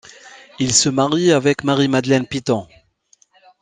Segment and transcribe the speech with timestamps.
[0.57, 2.67] Il se marie avec Marie Madeleine Piton.